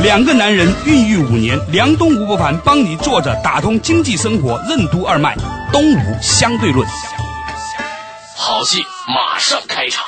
[0.00, 5.36] 两个男人孕育五年，梁东吴伯凡帮你坐着打通经济生活任督二脉，
[5.72, 6.86] 东吴相对论。
[8.36, 10.04] 好戏马上开场。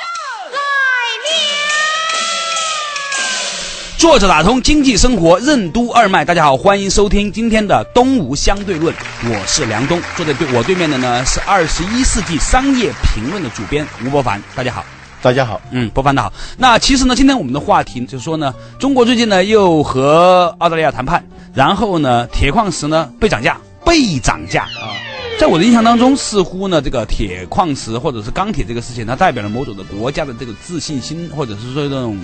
[3.97, 14.85] 坐着打通经济生活任督二脉，大家好，欢迎收听今天的东吴相对论，我是梁东，坐在对我对面的呢是二十一世纪商业评论的主编吴伯凡，大家好。
[15.21, 16.33] 大家好，嗯，伯凡的好。
[16.57, 23.55] 那其实呢，今天我们的话题就是说呢，中国最近呢又和澳大利亚谈判，然后呢，铁矿石呢被涨价，
[23.85, 24.97] 被涨价啊。
[25.39, 32.17] 在我的印象当中，似乎呢，这个铁矿石或者是钢铁这个事情，它代表了某种的国家的这个自信心，或者是说这种。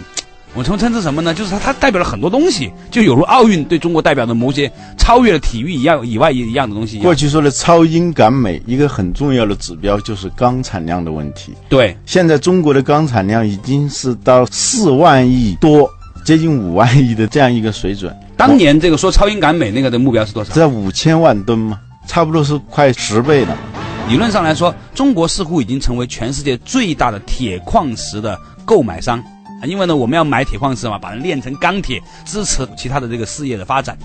[0.53, 1.33] 我称称之什么呢？
[1.33, 6.97] 就是它，它代表了很多东西，就有如奥运对中国代表的某些超越了体育一样以外一一样的东西。
[6.99, 11.53] 过去说的超英赶美，一个很重要的指标就是钢产量的问题。
[11.69, 15.87] 对，现在中国的钢产量已经是到四万亿多，
[16.25, 18.15] 接近五万亿的这样一个水准。
[18.35, 20.53] 当年这个说超英赶美那个的目标是多少？
[20.53, 21.79] 在五千万吨嘛？
[22.07, 23.55] 差不多是快十倍了。
[24.09, 29.21] 理论上来说，中国似乎已经成为全世界最大的铁矿石的购买商。
[29.61, 33.97] 啊，因为呢，我们要买铁矿石嘛，把它炼成钢铁，支持其他的这个事业的发展。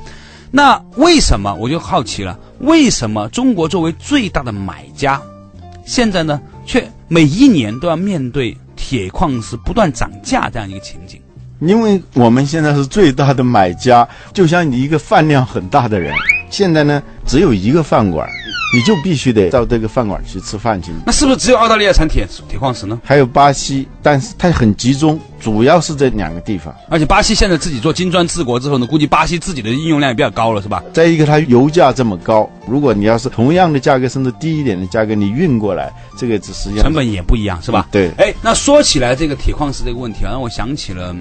[0.50, 2.38] 那为什么我就好奇了？
[2.60, 5.20] 为什么中国作为最大的买家，
[5.84, 11.20] 现在呢，却每一年都要面对铁矿石不断涨价这样一个情景？
[11.60, 16.14] 因为我们现在是最大的买家，就像你一个饭量很大的人，
[16.50, 18.28] 现在呢，只有一个饭馆。
[18.72, 20.90] 你就必须得到这个饭馆去吃饭去。
[21.04, 23.00] 那是不是只有澳大利亚产铁铁矿石呢？
[23.04, 26.74] 还有巴西，但是它很集中，主要是这两个地方。
[26.88, 30.82] 而且巴西现在自己做金砖治国之后呢，估计巴西自己的应用量也比较高了，是吧？
[30.92, 37.88] 再一个，它油价这么高，如果你要是同样的价格，甚至低一点的价格，你运过来，这个实际上成本也不一样，是吧？
[37.92, 38.10] 对。
[38.16, 41.14] 哎，那说起来这个铁矿石这个问题啊，让我想起了。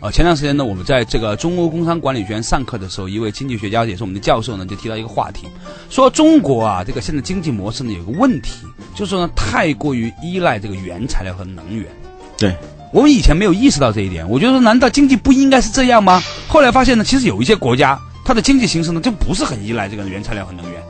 [0.00, 5.48] 呃，前段时间呢，我们在这个中欧工商管理学院上课的时候，一位经济学家也是我们的教授呢，就提到一个话题，
[5.90, 8.64] 说中国啊，这个现在经济模式呢有个问题，
[8.94, 11.84] 就是说呢太过于依赖这个原材料和能源。
[12.38, 12.54] 对，
[12.92, 16.22] 我们以前没有意识到这一点，我觉得难道经济不应该是这样吗？
[16.46, 20.80] 后来发现呢，其实有一些国家，它的经济形势呢就不是很依赖这个原材料和能源。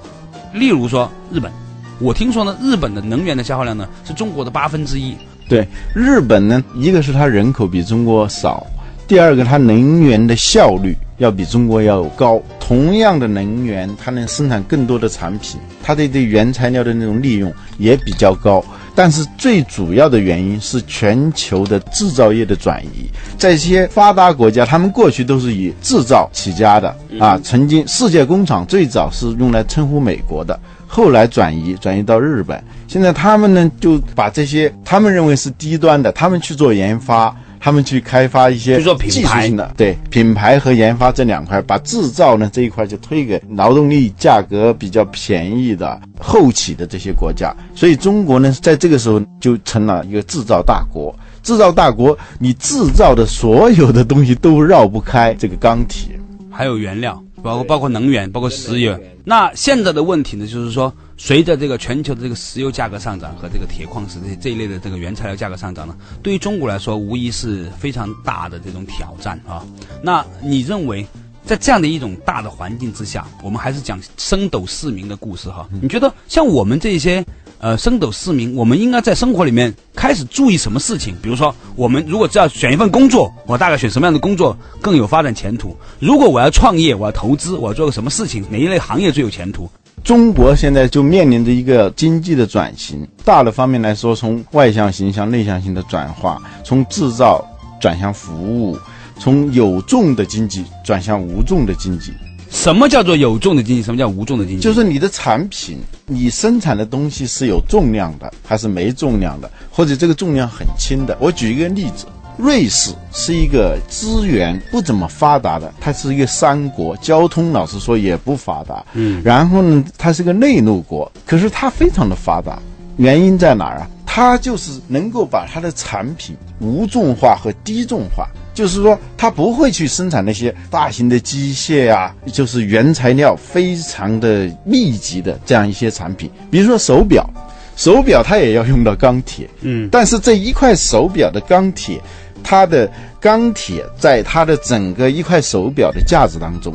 [0.53, 1.51] 例如说日本，
[1.99, 5.17] 我听说呢，日本的能源的消耗量呢是中国的八分之一。
[5.49, 8.67] 对，日本呢，一个是它人口比中国少。
[9.09, 12.41] 第二个，它能源的效率要比中国要高。
[12.61, 18.63] 同样的能源，它能生产更多的产品，它的对原材料的那种利用也比较高。
[18.95, 23.09] 但是最主要的原因是全球的制造业的转移。
[23.39, 27.41] 在一些发达国家，他们过去都是以制造起家的啊。
[27.43, 32.63] 曾经世界工厂最早是用来称呼美国的，后来转移转移到日本。
[32.87, 37.35] 现在他们呢，就把这些他们认为是低端的，他们去做研发。
[37.61, 47.55] 他们去开发一些技术性的，对品牌和研发这两块，把制造呢这一块就推给劳动力价格比较便宜的后起的这些国家。
[47.75, 51.15] 所以中国呢，在这个时候就成了一个制造大国。
[51.43, 56.19] 制造大国，你制造的所有的东西都绕不开这个钢铁，
[56.51, 57.23] 还有原料。
[57.41, 58.99] 包括包括能源，包括石油。
[59.25, 69.67] 那现在的问题呢，就是说，随着这个全球的这个石油价格上涨和这个铁矿石这这一类的这个原材料价格上涨呢，对于中国来说，无疑是非常大的这种挑战啊。
[70.03, 71.05] 那你认为，
[71.45, 75.69] 在这样的一种大的环境之下，我们还是讲升斗市民的故事哈？
[75.83, 77.25] 你觉得像我们这些？
[77.61, 81.17] 呃，升斗市民，我们应该在生活里面开始注意什么事情？
[81.21, 85.77] 比如说，我们如果只要选一份工作，我大概选什么样的工作更有发展前途？
[85.99, 88.45] 如果我要创业，我要投资，我要做个什么事情？
[88.49, 89.69] 哪一类行业最有前途？
[90.09, 97.45] 中国现在就面临着一个经济的转型，大的方面来说，从外向型向内向型的转化，从制造
[97.79, 98.75] 转向服务，
[99.19, 102.11] 从有重的经济转向无重的经济。
[102.51, 103.83] 什么叫做有重的经济？
[103.83, 104.63] 什么叫无重的经济？
[104.63, 105.77] 就是你的产品，
[106.07, 111.15] 你生产的东西是有重量的，还是没重量的，或者这个重量很轻的？
[111.21, 112.07] 我举一个例子，
[112.39, 118.85] 瑞士是一个资源不怎么发达的，它是一个山国，交通老实说也不发达。
[118.95, 122.59] 嗯，然后呢，它是个内陆国，可是它非常的发达，
[122.97, 123.91] 原因在哪儿啊？
[124.07, 137.29] 它就是能够把它的产品无重化和低重化，就是说它不会去生产那些大型的机械啊，就是原材料非常的密集的这样一些产品，比如说手表，
[137.77, 142.01] 手表它也要用到钢铁，嗯，但是这一块手表的钢铁，
[142.43, 142.91] 它的
[143.21, 146.75] 钢铁在它的整个一块手表的价值当中，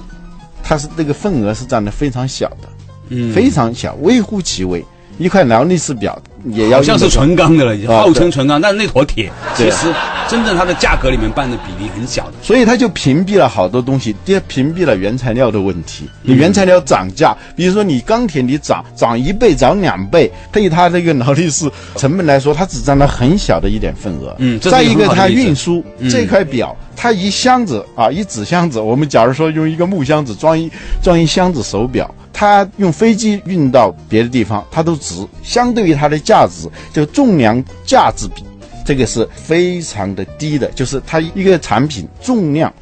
[0.64, 2.70] 它是这个份额是占的非常小的，
[3.10, 4.84] 嗯非常小，微乎其微。
[5.18, 9.94] 一块劳力士表也要好像是纯钢的了，已经啊号称纯钢，但是那坨铁其实
[10.28, 12.34] 真正它的价格里面占的比例很小的。
[12.42, 14.16] 所以它就屏蔽了好多东西，
[14.48, 16.10] 屏蔽了原材料的问题。
[16.22, 24.36] 你原材料涨价，比如说你钢铁你涨涨一倍、涨两倍，对它这个劳力士成本来说，它只占了很小的一点份额。
[24.40, 30.70] 嗯再一个它运输嗯这块表，它一箱子啊，一纸箱子，我们假如说用一个木箱子装一
[31.02, 32.14] 装一箱子手表。
[32.36, 35.26] 它用飞机运到别的地方，它都值。
[35.44, 38.44] 相对于它的价价值，就重量价值比，
[38.84, 42.74] 这个是非常的低的，就是它一个产品重量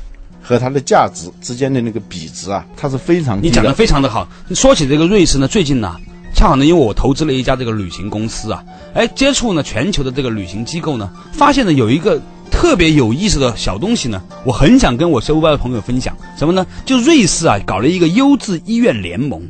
[0.42, 4.26] 和它的价值之间的那个比值啊，它是非常低你讲的非常的好。
[4.56, 5.94] 说起这个瑞士呢，最近呢、
[6.34, 8.64] 恰好呢，因为我投资了一家这个旅行公司啊，
[8.94, 16.16] 哎，接触呢全球的这个旅行机构呢，发现呢有一个特别有意思的小东西呢，我很想跟我收包的朋友分享。
[16.38, 16.66] 什么呢？
[16.86, 19.42] 就瑞士啊搞了一个优质医院联盟。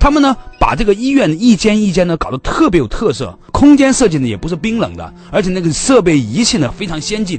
[0.00, 7.38] 他们呢，把这个医院一间一间呢搞得特别有特色，空间设计呢也不是冰冷的，而且那个设备仪器呢非常先进。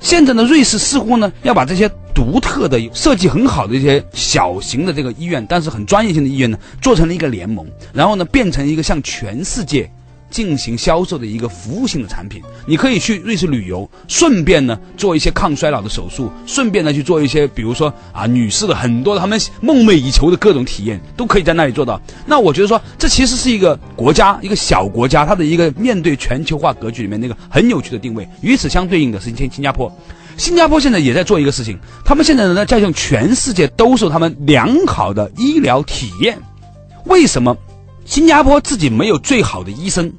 [0.00, 9.88] 现在呢，瑞士似乎呢要把这些独特的设计很好的一些小型的这个医院，但是很专业性的医院呢，做成了一个联盟，然后呢变成一个向全世界
[10.32, 12.42] 进行销售的一个服务性的产品。
[12.66, 22.00] 你可以去瑞士旅游，顺便呢做一些抗衰老的手术，顺便呢去做一些，比如说啊女士的很多他们梦寐以求的各种体验，都可以在那里做到。
[22.26, 28.26] 那我觉得说，这其实是一个国家，一个小国家，它的一个面对全球化格局里面那个很有趣的定位。
[28.40, 29.92] 与此相对应的是新新加坡。
[30.38, 36.38] 新加坡现在也在做一个事情，他们现在呢在向全世界兜售他们良好的医疗体验。
[37.04, 37.54] 为什么
[38.06, 40.10] 新加坡自己没有最好的医生？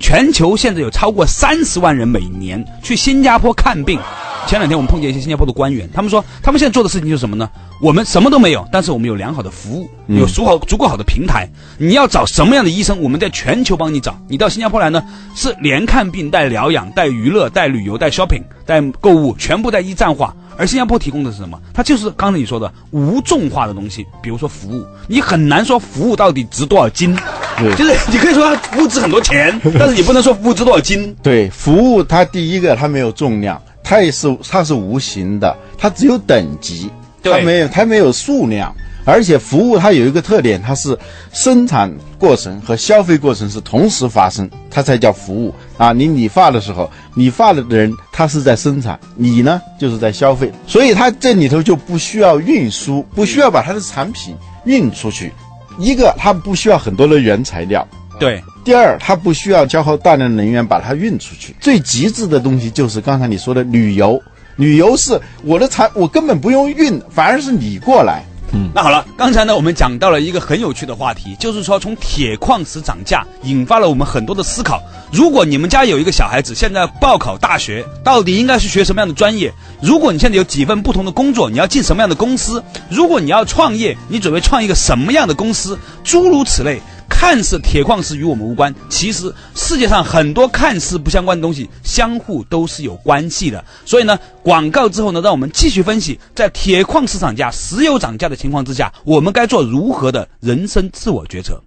[0.00, 4.00] 全球现在有超过三十万人每年去新加坡看病。
[4.46, 7.48] 前两天我们碰见一些新加坡的官员，他们说他们现在做的事情就是什么呢？
[7.80, 11.46] 我们什么都没有，但是我们有良好的服务，有足好足够好的平台。
[11.78, 14.18] 你要找什么样的医生，我们在全球帮你找。
[14.26, 15.04] 你到新加坡来呢，
[15.36, 20.34] 是连看病带疗养、带娱乐、带旅游、带 shopping、带购物，全部在一站化。
[20.56, 21.60] 而新加坡提供的是什么？
[21.72, 27.16] 它就是刚才你说的无重化的东西，比如说服务，你很难说服务到底值多少斤。
[27.60, 31.14] 对就是你可以说它服务值很多钱， 但是你不能说服务值多少斤。
[31.22, 36.90] 对服务，它第一个它没有重量，它也是它是无形的，它只有等级，
[37.22, 38.74] 对它没有它没有数量，
[39.04, 40.96] 而且服务它有一个特点，它是
[41.32, 45.92] 生产过程和消费过程是同时发生，它才叫服务啊！
[45.92, 54.34] 你理发的时候，理发的人他是在生产，你呢就是在消费，所以它这里头就不需要运输，不需要把它的产品
[54.64, 55.32] 运出去。
[55.80, 57.86] 一个，它不需要很多的原材料，
[58.18, 61.54] 对，第二，它不需要消耗大量能源把它运出去。
[61.58, 64.22] 最极致的东西就是刚才你说的旅游，
[64.56, 68.22] 旅游是我的产，我根本不用运，反而是你过来。
[68.52, 74.82] 嗯那好了，刚才呢，我们讲到了一个很有趣的话题，就是说从铁矿石涨价引发了我们很多的思考。
[75.12, 79.52] 如果你们家有一个小孩子现在报考大学，到底应该是学什么样的专业？
[79.80, 82.62] 如果你现在有几份不同的工作，你要进什么样的公司？
[82.88, 85.78] 如果你要创业，你准备创一个什么样的公司？
[86.04, 86.80] 诸如此类。
[87.20, 93.62] 看似铁矿石与我们无关，其实世界上很多看似不相关的东西，相互都是有关系的。
[93.84, 101.62] 所以呢，广告之后呢，让我们继续分析，在铁矿石涨价、石油涨价的情况之下，我们该做如何的人生自我决策。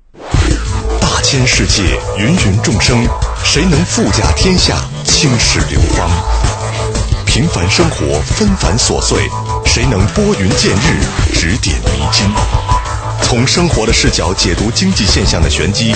[0.99, 1.83] 大千世界，
[2.17, 3.07] 芸芸众生，
[3.45, 6.09] 谁能富甲天下，青史流芳？
[7.27, 9.19] 平凡生活，纷繁琐碎，
[9.67, 10.99] 谁能拨云见日，
[11.31, 12.25] 指点迷津？
[13.33, 15.91] 从生活的视角解读经济现象的玄机，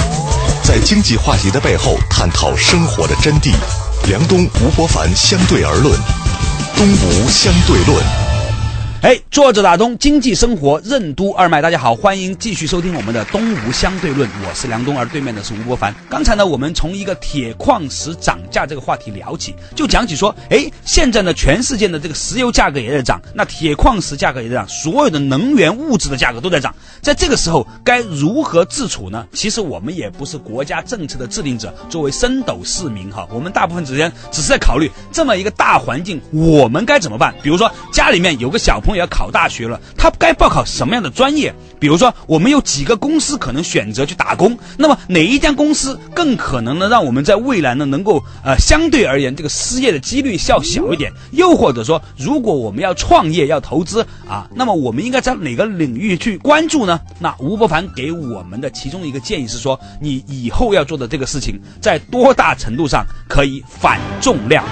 [0.63, 3.53] 在经济话题的背后探讨生活的真谛。
[4.07, 5.95] 梁冬、吴伯凡相对而论，
[6.75, 8.26] 东吴相对论。
[9.03, 15.93] 哎，作者打通经济生活任督二脉，大家好，欢迎继续收听我们的《东吴相对论》，我是梁东，而对面的是吴伯凡。
[16.09, 26.73] 刚才呢，我们从一个铁矿石涨价这个话题聊起，就讲起说，哎，现在呢，全世界的这个石油价格也在涨，那铁矿石价格也在涨，所有的能源物质的价格都在涨。
[26.99, 29.27] 在这个时候，该如何自处呢？
[29.31, 37.33] 其实我们也不是国家政策的制定者，作为深斗市民哈，我们大部分时间只是在考虑这么一个大环境，我们该怎么办？
[37.43, 41.53] 比如说家里面有个小朋友要考大学了，他该报考什么样的专业？
[41.77, 51.11] 比如说，我们有几个公司可能选择去打工，那么哪一家公司更可能呢，让我们在未来呢能够呃相对而言这个失业的几率较小一点？
[51.31, 56.97] 又或者说，如果我们要创业要投资啊，那么我们应该在哪个领域去关注呢？
[57.19, 64.63] 那吴伯凡给我们的其中一个建议是说，你以后要做的这个事情，在多大程度上可以反重量？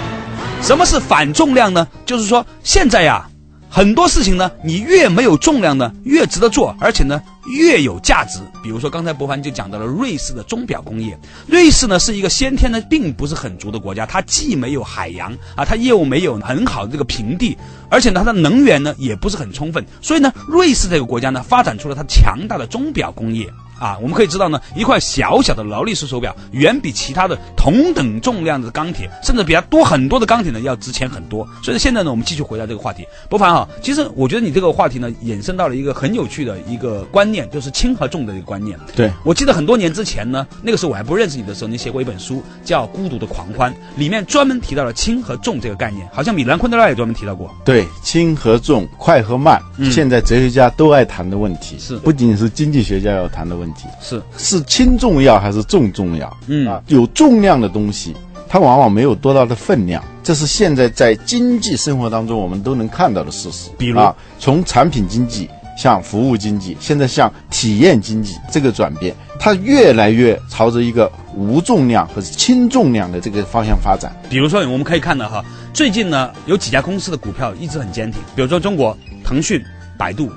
[0.62, 1.86] 什么是反重量呢？
[2.06, 3.28] 就是说现在呀。
[3.76, 7.20] 很多事情呢，你越没有重量呢，越值得做，而且呢，
[7.58, 8.40] 越有价值。
[8.62, 11.14] 比如说，刚才博凡就讲到了瑞士的钟表工业。
[11.46, 17.54] 瑞士呢是一个先天呢并不是很足的国家，它既没有海洋啊，它业务没有很好的这个平地，
[17.90, 19.84] 而且呢，它的能源呢也不是很充分。
[20.00, 23.46] 所以呢，瑞士这个国家呢，发展出了它强大的钟表工业。
[23.78, 31.46] 啊，我们可以知道呢，一块小小的劳力士手表，远比其他的同等重量的钢铁，甚至比它多很多的钢铁呢，要值钱很多。
[31.62, 38.78] 所以现在呢，我们继续回到这个话题，博凡哈，其实我觉得你这个话题呢，衍生到了一个很有趣的一个观念，就是轻和重的一个观念。
[38.94, 47.54] 对，我记得很多年之前呢，那个时候我还不认识你的时候，你写过一本书叫《孤独的狂欢》，里面专门提到了轻和重这个概念，好像米兰昆德拉也专门提到过。
[47.64, 53.65] 对，轻和重，快和慢，现在哲学家都爱谈的问题，是不仅仅是经济学家要谈的问题，
[54.00, 54.22] 是。
[54.36, 56.36] 是轻重要还是重重要？
[56.46, 58.14] 嗯啊，有重量的东西，
[58.48, 63.70] 它往往没有多大的分量，这是现在在经济生活当中我们都能看到的事实。
[63.78, 74.10] 比如啊，从产品经济向服务经济，现在向体验经济这个转变，它越来越朝着一个无重量和轻重量的这个方向发展。
[74.30, 75.44] 比如说，我们可以看到哈，
[75.74, 79.62] 最近呢有几家公司的股票一直很坚挺，比如说中国腾讯、
[79.98, 80.30] 百度。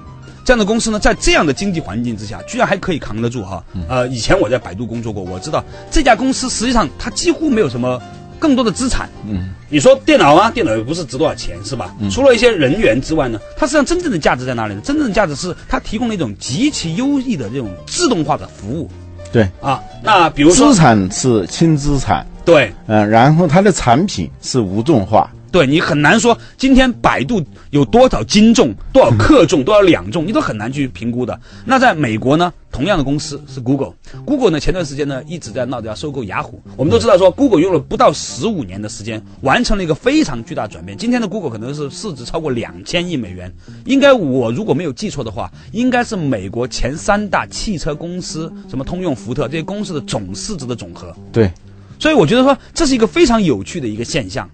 [0.49, 3.63] 这样的公司呢，在这样的经济环境之下，居然还可以扛得住哈。
[3.87, 8.01] 呃，以前我在百度工作过，我知道这家公司实际上它几乎没有什么
[8.39, 9.07] 更多的资产。
[9.27, 11.93] 嗯，你说电脑啊，电脑又不是值多少钱，是吧？
[12.09, 14.81] 除了一些人员之外呢，它实际上真正的价值在哪里呢？
[14.83, 18.89] 真正的价值是它提供了一种极其优异的这种自动化的服务。
[19.31, 25.29] 对啊，那比如说资产是轻资产，对，嗯，然后它的产品是无重化。
[25.51, 31.39] 对你很难说，今天百度有多少斤重、多少克重、多少两重，你都很难去评估的。
[31.65, 36.61] 那在美国呢，同样的公司是 Google，Google 呢前段时间呢一直在闹着要收购雅虎。
[36.77, 40.97] 我们都知道说，Google 用了不到十五年的时间，完成了一个非常巨大转变。
[40.97, 43.51] 今天的 Google 可能是市值超过两千亿美元，
[43.85, 51.15] 应该我如果没有记错的话，应该是美国前三大汽车公司，什么通用、福特这些公司的总市值的总和。
[51.31, 51.51] 对，
[51.97, 54.47] 所以我觉得说这是一个非常有趣的一个现象。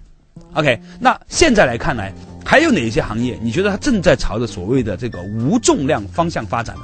[0.54, 2.12] OK，那现在来看来，
[2.44, 6.82] 还有哪些行业你觉得它正在朝着所谓的这个无重量方向发展呢？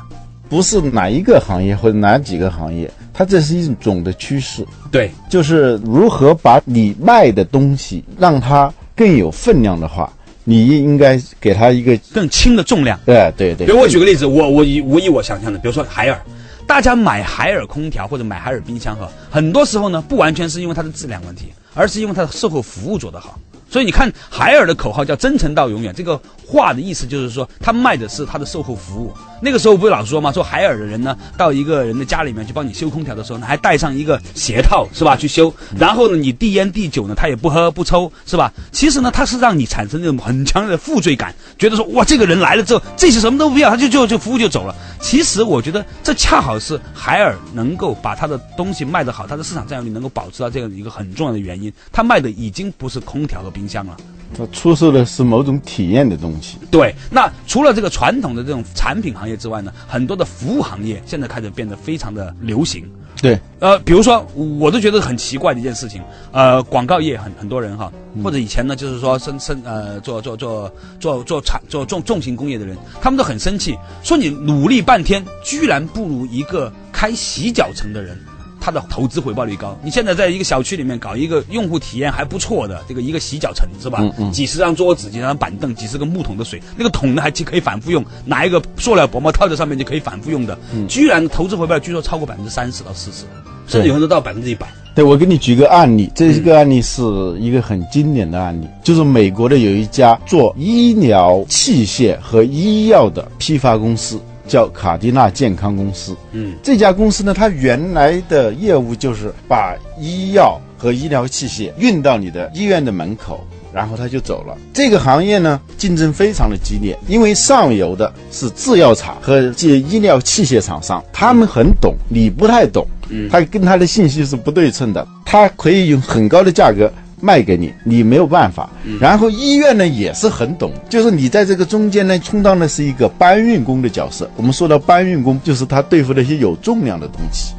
[0.49, 4.67] 不是哪一个行业或者哪几个行业，它这是一种的趋势。
[4.91, 10.13] 对，就是如何把你卖的东西让它更有分量的话，
[10.45, 13.01] 你应该给它一个更轻的重量。
[13.07, 13.67] 对对对。
[13.67, 16.21] 比如我举个例子，我我以我以我想象的，比如说海尔，
[16.67, 23.39] 大家买海尔空调或者买海尔冰箱哈，很多时候呢不完全是因为它的质量问题，而是因为它的售后服务做得好。
[23.73, 25.95] 所以你看，海尔的口号叫“真诚到永远”。
[25.97, 29.15] 这个话的意思就是说，他卖的是他的售后服务。
[29.41, 30.31] 那个时候不是老说吗？
[30.31, 35.17] 说海尔的人呢，到一个人的家里面去帮你修空调的时候呢，还带上一个鞋套，是吧？
[35.17, 35.53] 去修。
[35.75, 38.53] 然后呢，你递烟递酒呢，他也不喝不抽，是吧？
[38.71, 44.77] 其实呢，他是让你产生那种很强烈的负罪感，觉得说哇，这个人来了之后，这些什么都不要，他就就就服务就走了。
[45.01, 51.73] 其实我觉得这恰好是海尔能够把他的东西卖得好，他的市场占有率能够保持到这样一个很重要的原因。
[51.91, 53.62] 他卖的已经不是空调和冰。
[53.63, 53.97] 冰箱了，
[54.37, 56.59] 它出售的是某种体验的东西。
[56.69, 62.85] 对，那除了这个传统的这种产品行业之外呢，很多的服务行业现在开始变得非常的流行。
[63.21, 66.03] 对，呃，比如说，我都觉得很奇怪的一件事情，
[66.33, 78.19] 呃，广告业很很多人哈，或者以前呢，就是说生生呃做做做做做产做重重型工业的人，他们都很生气，说你努力半天，居然不如一个开洗脚城的人。
[78.63, 79.77] 它的投资回报率高。
[79.83, 83.99] 你现在在一个小区里面搞一个用户体验还不错的这个一个洗脚城是吧？
[84.01, 84.33] 嗯嗯。
[84.33, 90.57] 几十张桌子，几张板凳，几十个木桶的水，那个桶呢还可以反复用，拿一个塑料薄膜套在上面就可以反复用的。
[90.73, 90.87] 嗯。
[90.87, 93.25] 居然投资回报据说超过百分之三十到四十，
[93.67, 94.69] 甚至有人到百分之一百。
[94.95, 97.03] 对，我给你举个案例，这个案例是
[97.41, 104.21] 一个很经典的案例，就是美国的有一家做医疗器械和医药的批发公司。
[104.47, 106.17] 叫卡迪纳健康公司。
[106.33, 114.57] 嗯，这家公司呢，它原来的业务就是把医药和医疗器械运到你的医院的门口，然后他就走了。
[114.73, 122.87] 这个行业呢，竞争非常的激烈，因为上游的是制药厂和这医疗器械厂商，他们很懂，你不太懂。
[123.09, 126.91] 嗯，他跟他的信息是不对称的，他可以用很高的价格
[127.23, 128.69] 卖给你，你没有办法。
[129.01, 134.29] 然后医院呢也是很懂，就是你在这个中间呢，充当的是一个搬运工的角色。
[134.37, 137.55] 我们说到搬运工，就是他对付那些有重量的东西。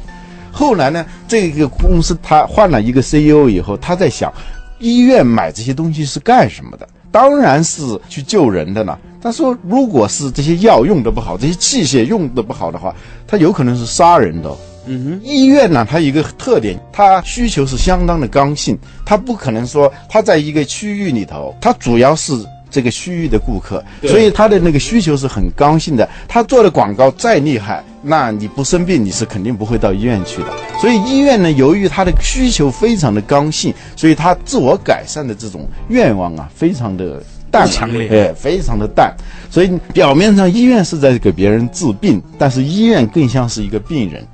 [0.52, 4.32] 后来呢，这个公司他换了一个 CEO 以后，他在想，
[4.78, 6.86] 医院买这些东西是干什么的？
[7.10, 8.98] 当然是去救人的了。
[9.22, 12.94] 他说，如果是这些药用的不好，这些器械用的不好的话，
[13.26, 14.54] 它有可能是杀人的。
[14.86, 22.32] 嗯哼，医院呢，它有一个特点，它需求是相当的刚性，它不可能说它在一个区域里头，它主要是
[22.70, 26.08] 这个区域的顾客，所以它的那个需求是很刚性的。
[26.28, 30.48] 它做的广告再厉害，那你不生病，你是肯定不会到医院去的。
[30.80, 37.22] 所以医院呢，由于它的需求非常的刚性，所以它自我改善的这种愿望啊，非常的。
[37.50, 39.14] 淡强烈，哎，非常的淡，
[39.48, 44.26] 所以表面上医院是在给别人治病，但是医院更像是一个病人，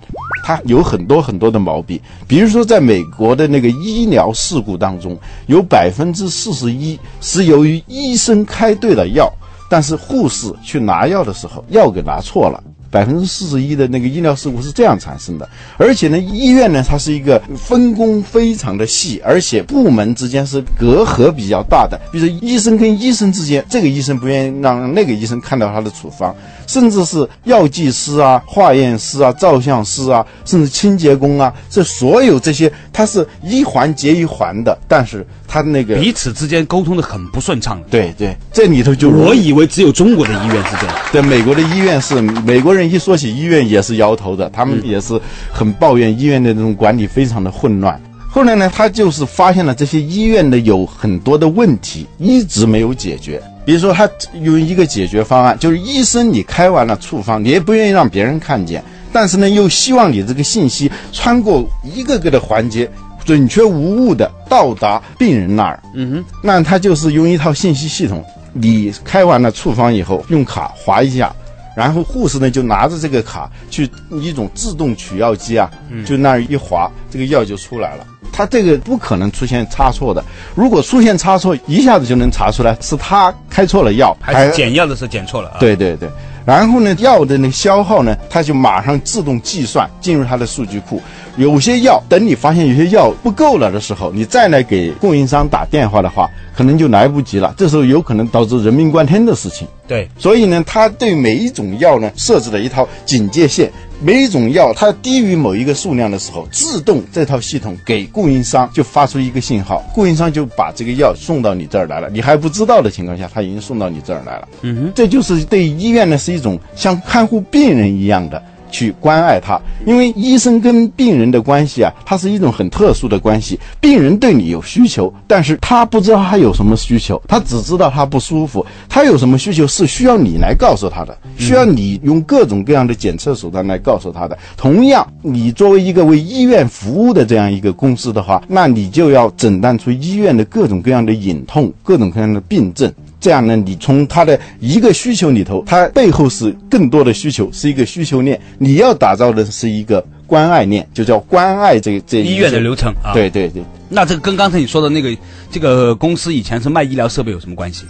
[0.43, 2.01] 他有很多很多的毛病。
[2.27, 9.33] 比如说，在美国的那个医疗事故当中，有百分之四十一是由于医生开对了药，
[9.69, 12.63] 但是护士去拿药的时候，药给拿错了。
[12.91, 21.99] 百分之四十一的那个医疗事故是这样产生的，而且呢，医院呢，它是一个分工非常的细，而且部门之间是隔阂比较大的。
[22.11, 26.35] 比如医生跟医生之间，这个医生不愿意让那个医生看到他的处方，
[26.67, 37.83] 甚至是药剂师啊、化验师啊、照相师啊，甚至清洁工啊，这所有这些，它是一环接一环的，但是他那个彼此之间沟通的很不顺畅。
[37.91, 42.89] 对对，这里头就我以为只有中国的医院是这样，对，美国的医院是美国人。
[42.91, 45.21] 一说起医院也是摇头的，他们也是
[45.53, 48.01] 很抱怨医院的这种管理非常的混乱。
[48.29, 53.43] 后来呢，他就是发现了这些医院的有很多的问题一直没有解决。
[53.65, 54.09] 比如说，他
[54.43, 62.91] 有一个解决方案，就是医生你开完了处方，你也不愿意让别人看见，但是呢，又希望你这个信息穿过一个个的环节，
[63.25, 65.83] 准确无误的到达病人那儿。
[65.95, 71.35] 嗯哼，那他就是用一套信息系统，你开完了处方以后，用卡划一下。
[71.77, 75.71] 然后护士呢就拿着这个卡去一种自动取药机啊，
[76.05, 78.05] 就那儿一划，这个药就出来了。
[78.33, 80.23] 他这个不可能出现差错的，
[80.55, 85.57] 如果出现差错，一下子就能查出来是他开错了药，还是检药的时候检错了啊？
[85.61, 86.09] 对对对。
[86.45, 91.01] 然后呢，药的那个消耗呢，它就马上自动计算进入它的数据库。
[91.37, 97.55] 有些药，等你发现有些药不够了的时候，你再来给供应商打电话的话，可能就来不及了。
[97.57, 99.67] 这时候有可能导致人命关天的事情。
[99.87, 103.71] 对，所以呢，它对每一种药呢设置了一套警戒线。
[104.03, 112.09] 每一种药它低于某一个数量的时候，自动这套系统给供应商就发出一个信号，供应商就把这个药送到你这儿来了。
[112.11, 114.49] 你还不知道的情况下，他已经送到你这儿来了。
[114.63, 118.43] 嗯哼，这就是对医院呢是一种像看护病人一样的。
[118.71, 123.59] 去关爱他，因为医生跟病人的关系啊，它是一种很特殊的关系。
[123.81, 128.65] 病人对你有需求，但是他不知道他有什么需求，他只知道他不舒服。
[128.89, 134.37] 他有什么需求是需要你来告诉他的，需要你用各种各样的检测手段来告诉他的。
[134.57, 142.93] 同样，你作为一个为医院服务的这样一个公司的话，那你就要诊断出医院的各种各样的隐痛、各种各样的病症。
[143.21, 148.41] 这样呢，你从他的一个需求里头，他背后是更多的需求，是一个需求链。
[148.59, 153.13] 你要打造的是一个关爱链，就叫关爱这这医院的流程啊。
[153.13, 155.15] 对对对，那这个跟刚才你说的那个
[155.51, 157.85] 这个公司以前是卖医疗设备有什么关系？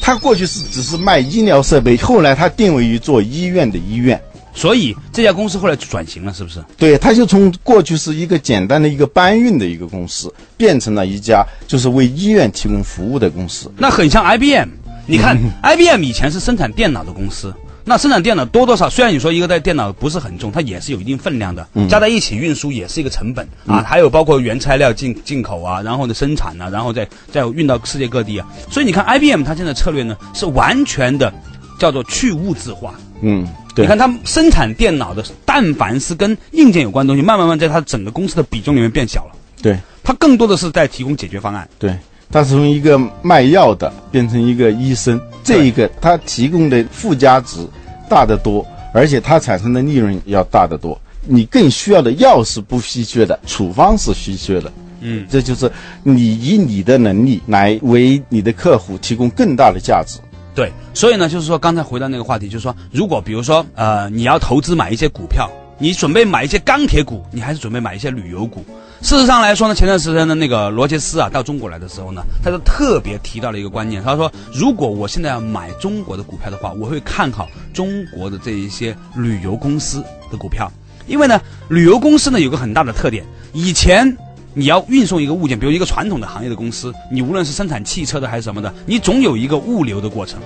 [0.00, 4.20] 他过去是只是卖医疗设备，后来他定位于做医院的医院。
[4.54, 6.64] 所以这家公司后来转型了，是不是？
[6.76, 13.70] 对，它就从过去是一个简单的一个搬运的一个公司，变成了一家就是为医院提供服务的公司。
[13.76, 14.68] 那很像 IBM，
[15.06, 17.52] 你看 IBM 以前是生产电脑的公司，
[17.84, 23.82] 那生产电脑多多少，虽然你说一个在电脑不是很重，它也是有一定分量的，加在一起运输也是一个成本啊。
[23.82, 28.46] 还有包括原材料进进口啊，然后呢生产啊，然后再再运到世界各地啊。
[28.70, 31.32] 所以你看 IBM 它现在策略呢是完全的
[31.78, 33.48] 叫做去物质化，嗯。
[33.76, 39.32] 你看，他生产电脑的，但凡是跟硬件有关的东西，慢慢慢在它整个公司的比重里面变小了。
[39.60, 41.68] 对，它更多的是在提供解决方案。
[41.76, 41.92] 对，
[42.30, 47.66] 它是从一个卖药的变成一个医生，这一个它提供的附加值
[48.08, 50.96] 大得多，而且它产生的利润要大得多。
[51.26, 54.72] 你更需要的药是不稀缺的，处方是稀缺的。
[55.00, 55.68] 嗯，这就是
[56.04, 60.20] 你以你的能力来为你的客户提供更大的价值。
[60.54, 68.64] 对，所以呢，就是说，刚才回到那个话题，就是说，如果比如说，呃，你要投资买一些股票，你准备买一些钢铁股，你还是准备买一些旅游股？
[69.02, 80.70] 事实上来说呢，前段时间的那个罗杰斯啊，到中国来的时候呢，他就特别提到了一个观念，他说，如果我现在要买中国的股票的话，我会看好中国的这一些旅游公司的股票，
[81.08, 84.16] 因为呢，旅游公司呢有个很大的特点，以前。
[84.54, 90.40] 你要运送一个物件，比如一个传统的行业的公司，你无论是生产汽车的还是什么的，你总有一个物流的过程。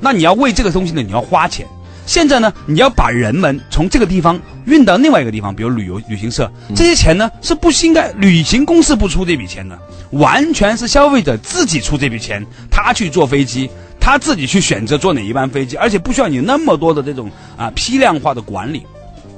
[0.00, 1.66] 那你要为这个东西呢，你要花钱。
[2.04, 9.78] 现在呢，你要把人们从这个地方运到另外一个地方，比如旅游旅行社，这些钱呢是不应该旅行公司不出这笔钱的，
[10.10, 18.82] 完全是消费者自己出这笔钱，他去坐飞机，他自己去选择坐哪一班飞机，而且不需要你那么多的这种啊批量化的管理。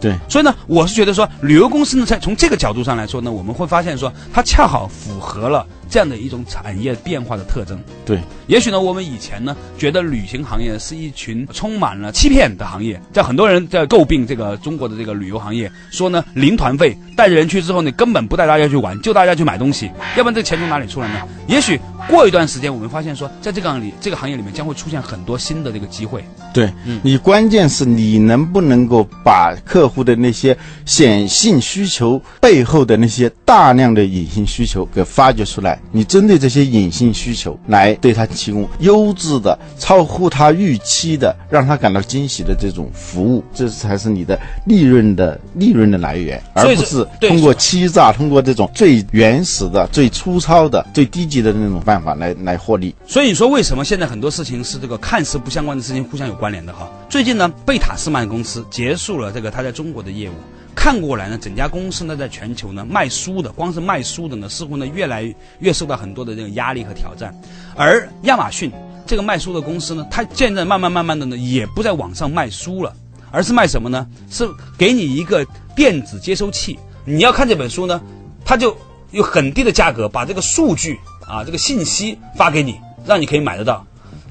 [0.05, 7.81] 对，所以呢，我是觉得说，旅游公司呢，在从这个角度上来说呢，我们会发现说，它恰好符合了这样的一种产业变化的特征。
[8.05, 21.23] 对，也许呢，我们以前呢，觉得旅行行业是一群充满了欺骗的行业，在很多人在诟病这个中国的这个旅游行业，说呢，零团费，带着人去之后呢，根本不带大家去玩，就大家去买东西，要不然这钱从哪里出来呢？
[21.47, 26.25] 也许过一段时间，我们发现说，在这个行里这个行业里面将会出现很多新的这个机会。
[26.53, 35.81] 对，嗯你关键是你能不能够把客户的那些显性需求背后的那些大量的隐性需求给发掘出来？
[35.91, 52.93] 你针对这些隐性需求来对他提供优质的、超乎他预期的、让他感到惊喜的这种服务，这才是你的利润的利润的来源，而不是通过欺诈、通过这种最原始的、最粗糙的、最低级的那种办法来来获利。
[53.07, 56.91] 所以说为什么现在很多事情是这个看似不相关的事情互相有关联的哈？
[57.09, 60.33] 最近呢，贝塔斯曼公司结束了这个他在中国的业务，
[60.75, 67.33] 看过来呢，整家公司呢在全球呢卖书的，光是卖书的呢，似乎呢越来越受到很多的这个压力和挑战。
[67.77, 68.73] 而亚马逊
[69.07, 72.93] 这个卖书的公司呢，它现在慢慢慢慢的呢，也不在网上卖书了，
[73.31, 74.05] 而是卖什么呢？
[74.29, 78.01] 是给你一个电子接收器，你要看这本书呢，
[78.45, 78.77] 它就
[79.13, 83.85] 有很低的价格把这个数据啊这个信息发给你，让你可以买得到。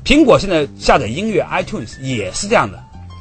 [0.06, 2.78] 苹果现在下载音乐 iTunes 也是这样的。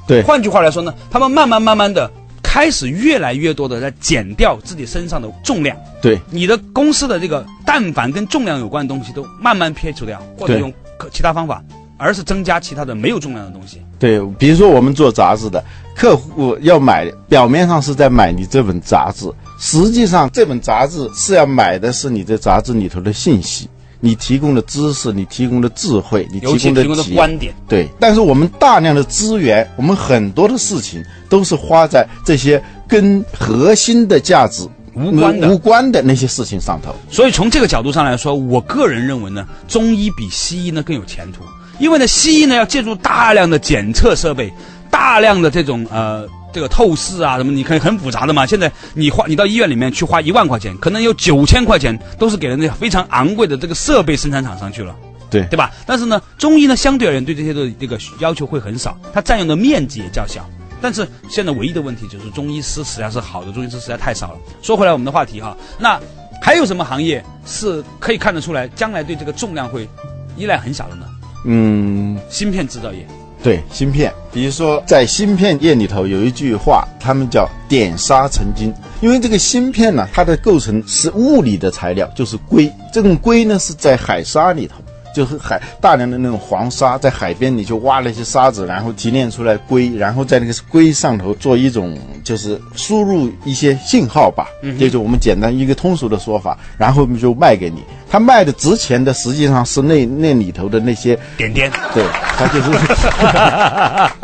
[0.06, 2.10] 对，换句话来说呢，他们慢慢慢慢的
[2.42, 5.76] 开始越来越多的在减掉自己身上的重量。
[6.00, 10.72] 对，你的公司的这个但凡跟重量有关的东西都慢慢撇除掉，或者用
[11.12, 11.62] 其他方法，
[11.96, 13.80] 而是增加其他的没有重量的东西。
[14.00, 15.62] 对，比如说我们做杂志的
[15.94, 19.32] 客户要买，表面上是在买你这本杂志，
[19.62, 23.68] 实际上这本杂志是要买的是你这杂志里头的信息，
[24.00, 35.48] 你提供的知识，你提供的智慧，你提供的提供的观点，对，但是我们大量的资源，我们很多的事情都是花在这些跟核心的价值无关的。
[35.48, 36.92] 无关的那些事情上头。
[37.08, 41.44] 所以从这个角度上来说，我个人认为呢，中医比西医呢更有前途，
[41.78, 44.52] 因为呢，西医呢要借助大量的检测设备，
[44.90, 48.44] 大量的这种呃这个透视啊什么，你可以很复杂的嘛。
[48.46, 54.94] 现在你花你到医院里面去花一万块钱，可能有九千块钱都是给了那非常昂贵的这个设备生产厂商去了。
[55.30, 55.70] 对对吧？
[55.86, 60.46] 但是呢，中医呢相对而言对这些的这个要求会很少，它占用的面积也较小。
[60.82, 64.38] 但是现在唯一的问题就是中医师实在是好的中医师实在太少了。
[64.60, 65.98] 说回来我们的话题哈，那
[66.42, 69.88] 还有什么行业是可以看得出来将来对这个重量会
[70.36, 71.06] 依赖很小的呢？
[71.46, 73.06] 嗯，芯片制造业，
[73.42, 84.76] 对，芯片，比如说在芯片业里头有一句话，他们叫“点沙成金”，因为这个芯片呢，它的构成是物理的材料，就是硅，这种硅呢是在海沙里头。
[85.14, 94.46] 就是海大量的那种黄沙，在海边你就挖了一些沙子，然后提炼出来硅，然后在那个硅上头做一种就是输入一些信号吧，
[94.78, 97.82] 这就我们简单一个通俗的说法，然后就卖给你。
[98.10, 102.04] 他卖的值钱的实际上是那那里头的那些点点对，
[102.36, 102.70] 它就是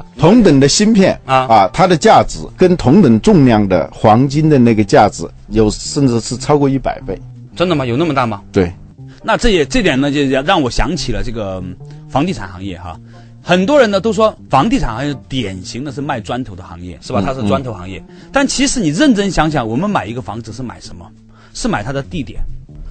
[0.21, 7.19] 同等的芯片啊啊，它的价值跟同等重量的黄金的那个价值有甚至是超过一百倍。
[7.57, 7.87] 真的吗？
[7.87, 8.43] 有那么大吗？
[8.53, 8.71] 对，
[9.23, 11.77] 那这也这点呢，就让我想起了这个嗯
[12.09, 12.99] 房地产行业哈。
[13.43, 17.21] 很多人呢都说房地产行业典型的是卖砖头的行业，是吧？
[17.21, 18.03] 嗯它是砖头行业。
[18.33, 21.11] 但其实你认真想想，我们买一个房子是买什么？
[21.55, 22.41] 是买它的地点，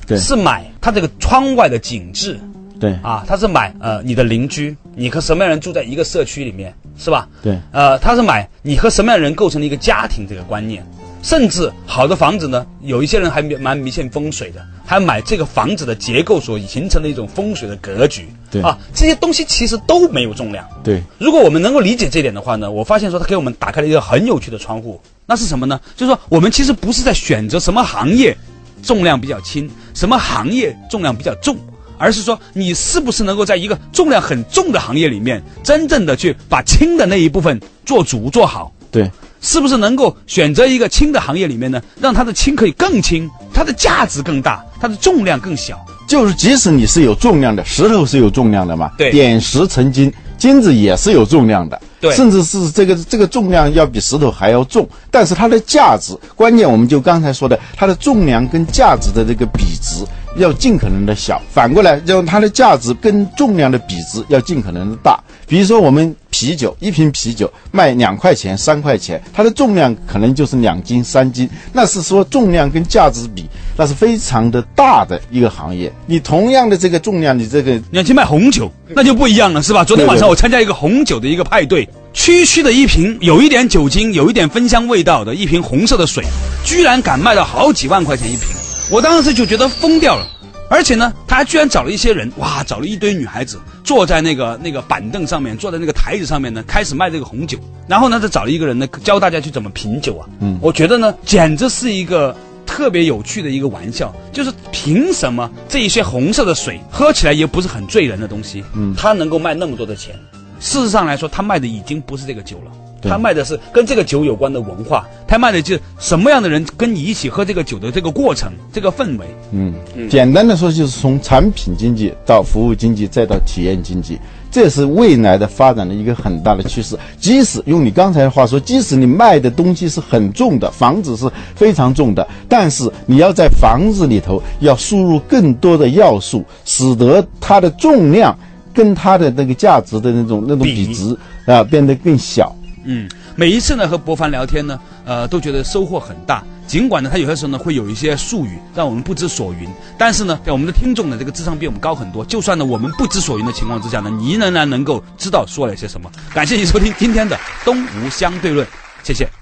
[0.06, 2.40] 对是买它这个窗外的景致
[2.80, 7.28] 对，啊，它是买呃你的邻居，你和什么样人住在一个社区里面，是吧？
[7.42, 10.86] 对，呃，它是买你和什么样的人构成了一个家庭这个观念。
[11.28, 18.30] 甚至好的房子呢，有一些人还蛮迷信风水的，还买这个房子的结构所形成的一种风水的格局。
[18.50, 20.66] 对啊，这些东西其实都没有重量。
[20.86, 25.02] 对，如果我们能够理解这一点的话呢，我发现说它给我们打开了一个很有趣的窗户。
[25.26, 25.78] 那是什么呢？
[25.98, 28.34] 就是说我们其实不是在选择什么行业
[28.82, 31.58] 重量比较轻，什么行业重量比较重，
[31.98, 38.72] 而是说你是不是能够在一个重量很重的行业里面，真正的去把轻的那一部分做足做好。
[38.90, 45.80] 对，是不是能够选择一个轻的行业里面呢，让它的轻可以更轻，它的价值更大，它的重量更小？
[46.08, 51.80] 就是即使你是有重量的，石头是有重量的嘛，对点石成金，金子也是有重量的。
[52.00, 65.20] 对甚至是这个这个重量要比石头还要重，但是它的价值，关键我们就刚才说的，它的重量跟价值的这个比值要尽可能的小，反过来，让它的价值跟重量的比值要尽可能的大。
[65.48, 75.92] 比如说我们啤酒，一瓶啤酒卖两块钱、三块钱，它的重量可能就是两斤、三斤，那是说重量跟价值比，那是非常的大的一个行业。
[76.06, 79.84] 你同样的这个重量，你这个你要去卖红酒，那就不一样了，是吧？
[79.84, 86.24] 昨天晚上我参加一个红酒的一个派对，区区的一瓶有一点酒精、有一点芬香味道的一瓶红色的水，
[86.64, 88.46] 居然敢卖到好几万块钱一瓶，
[88.92, 90.28] 我当时就觉得疯掉了。
[90.70, 97.58] 而且呢，他还居然找了一些人，哇，找了一堆女孩子坐在那个那个板凳上面，坐在那个台子上面呢，开始卖这个红酒。
[97.88, 100.28] 然后呢，再找了一个人呢，教大家去怎么品酒啊。
[100.40, 110.14] 嗯，我觉得呢，简直是一个特别有趣的一个玩笑，就是凭什么这一些红色的水喝起来也不是很醉人的东西，嗯，它能够卖那么多的钱？
[110.60, 112.72] 事实上来说，他卖的已经不是这个酒了。
[113.08, 119.26] 对他卖的是跟这个酒有关的文化，他卖的就是什么样的人跟你一起喝这个酒的这个过程、这个氛围。
[119.52, 119.74] 嗯，
[120.10, 124.20] 简单的说，就是从产品经济到服务经济，再到体验经济，
[124.52, 126.98] 这是未来的发展的一个很大的趋势。
[127.20, 138.38] 即使用你刚才的话说，即使你卖的东西是很重的，房子是非常重的，但是你要在房子里头要输入更多的要素，使得它的重量
[138.74, 142.54] 跟它的那个价值的那种那种比比值啊变得更小。
[142.90, 146.42] 嗯，每一次呢和博凡聊天呢，呃，都觉得收获很大。
[146.66, 152.24] 尽管呢，他有些时候呢会有一些术语让我们不知所云，但是呢，我们的听众呢这个智商比我们高很多。
[152.24, 156.10] 就算呢我们不知所云的情况之下呢，你仍然能够知道说了些什么。
[156.34, 158.66] 感谢你收听今天的东吴相对论，
[159.04, 159.37] 谢谢。